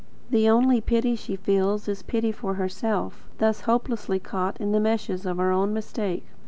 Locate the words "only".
0.49-0.81